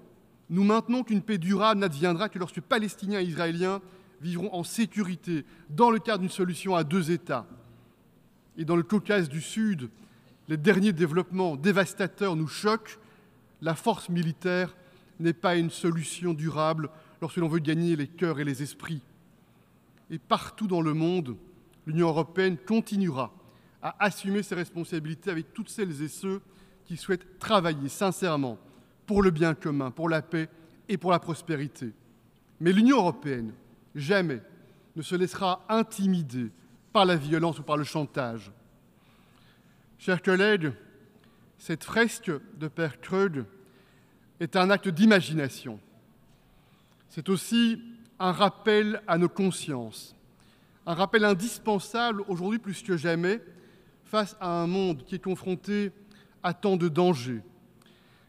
nous 0.51 0.65
maintenons 0.65 1.05
qu'une 1.05 1.23
paix 1.23 1.39
durable 1.39 1.81
n'adviendra 1.81 2.29
que 2.29 2.39
lorsque 2.39 2.61
Palestiniens 2.61 3.21
et 3.21 3.25
Israéliens 3.25 3.81
vivront 4.21 4.53
en 4.53 4.65
sécurité 4.65 5.45
dans 5.71 5.91
le 5.91 5.99
cadre 5.99 6.21
d'une 6.21 6.31
solution 6.31 6.75
à 6.75 6.85
deux 6.85 7.11
États. 7.11 7.47
Et 8.57 8.65
dans 8.65 8.77
le 8.77 8.83
Caucase 8.83 9.29
du 9.29 9.41
Sud, 9.41 9.91
les 10.49 10.57
derniers 10.57 10.93
développements 10.93 11.57
dévastateurs 11.57 12.37
nous 12.37 12.47
choquent. 12.47 12.99
La 13.63 13.75
force 13.75 14.09
militaire 14.09 14.75
n'est 15.21 15.33
pas 15.33 15.57
une 15.57 15.71
solution 15.71 16.35
durable 16.35 16.91
lorsque 17.21 17.39
l'on 17.39 17.49
veut 17.49 17.61
gagner 17.61 17.97
les 17.97 18.09
cœurs 18.09 18.41
et 18.41 18.45
les 18.45 18.63
esprits. 18.63 19.03
Et 20.11 20.19
partout 20.19 20.67
dans 20.67 20.83
le 20.83 20.93
monde, 20.93 21.37
l'Union 21.87 22.09
européenne 22.09 22.57
continuera 22.57 23.33
à 23.83 23.97
assumer 24.05 24.43
ses 24.43 24.55
responsabilités 24.55 25.31
avec 25.31 25.53
toutes 25.53 25.69
celles 25.69 26.03
et 26.03 26.09
ceux 26.09 26.41
qui 26.85 26.97
souhaitent 26.97 27.39
travailler 27.39 27.89
sincèrement 27.89 28.59
pour 29.07 29.23
le 29.23 29.31
bien 29.31 29.55
commun, 29.55 29.91
pour 29.91 30.09
la 30.09 30.23
paix 30.23 30.49
et 30.89 30.97
pour 30.97 31.11
la 31.11 31.19
prospérité. 31.19 31.93
Mais 32.61 32.73
l'Union 32.73 32.99
européenne, 32.99 33.53
jamais, 33.95 34.41
ne 34.97 35.03
se 35.03 35.15
laissera 35.15 35.65
intimider 35.69 36.51
par 36.93 37.05
la 37.05 37.17
violence 37.17 37.59
ou 37.59 37.63
par 37.63 37.77
le 37.77 37.85
chantage. 37.85 38.53
Chers 39.99 40.23
collègues, 40.23 40.73
cette 41.59 41.85
fresque 41.85 42.31
de 42.59 42.69
Père 42.69 43.01
Krug 43.01 43.45
est 44.41 44.57
un 44.57 44.71
acte 44.71 44.89
d'imagination. 44.89 45.81
C'est 47.09 47.29
aussi 47.29 47.83
un 48.19 48.33
rappel 48.33 49.03
à 49.07 49.19
nos 49.19 49.29
consciences, 49.29 50.15
un 50.87 50.95
rappel 50.95 51.25
indispensable 51.25 52.23
aujourd'hui 52.29 52.59
plus 52.59 52.83
que 52.83 52.97
jamais 52.97 53.43
face 54.05 54.37
à 54.41 54.63
un 54.63 54.67
monde 54.67 55.05
qui 55.05 55.15
est 55.15 55.23
confronté 55.23 55.93
à 56.43 56.55
tant 56.55 56.77
de 56.77 56.89
dangers. 56.89 57.43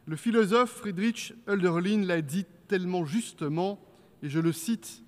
Le 0.06 0.16
philosophe 0.16 0.72
Friedrich 0.72 1.34
Hölderlin 1.48 2.04
l'a 2.04 2.22
dit 2.22 2.46
tellement 2.68 3.06
justement, 3.06 3.80
et 4.24 4.30
je 4.30 4.40
le 4.40 4.52
cite, 4.52 5.04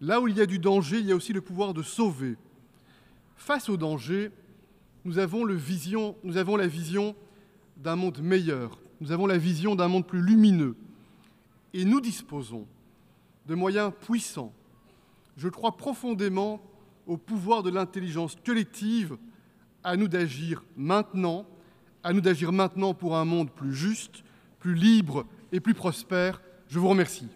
Là 0.00 0.20
où 0.20 0.28
il 0.28 0.36
y 0.36 0.40
a 0.40 0.46
du 0.46 0.58
danger, 0.58 0.98
il 0.98 1.06
y 1.06 1.12
a 1.12 1.16
aussi 1.16 1.34
le 1.34 1.42
pouvoir 1.42 1.74
de 1.74 1.82
sauver. 1.82 2.36
Face 3.36 3.68
au 3.68 3.76
danger, 3.76 4.30
nous 5.04 5.18
avons, 5.18 5.46
nous 6.24 6.36
avons 6.36 6.56
la 6.56 6.66
vision 6.66 7.14
d'un 7.76 7.96
monde 7.96 8.20
meilleur, 8.20 8.78
nous 9.00 9.12
avons 9.12 9.26
la 9.26 9.36
vision 9.36 9.74
d'un 9.74 9.88
monde 9.88 10.06
plus 10.06 10.22
lumineux, 10.22 10.76
et 11.74 11.84
nous 11.84 12.00
disposons 12.00 12.66
de 13.46 13.54
moyens 13.54 13.92
puissants. 14.00 14.54
Je 15.40 15.48
crois 15.48 15.78
profondément 15.78 16.60
au 17.06 17.16
pouvoir 17.16 17.62
de 17.62 17.70
l'intelligence 17.70 18.36
collective, 18.44 19.16
à 19.82 19.96
nous 19.96 20.06
d'agir 20.06 20.62
maintenant, 20.76 21.46
à 22.02 22.12
nous 22.12 22.20
d'agir 22.20 22.52
maintenant 22.52 22.92
pour 22.92 23.16
un 23.16 23.24
monde 23.24 23.50
plus 23.50 23.72
juste, 23.72 24.22
plus 24.58 24.74
libre 24.74 25.24
et 25.50 25.60
plus 25.60 25.72
prospère. 25.72 26.42
Je 26.68 26.78
vous 26.78 26.88
remercie. 26.88 27.26